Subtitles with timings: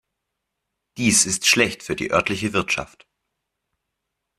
[0.97, 3.05] Dies ist schlecht für die örtliche Wirtschaft.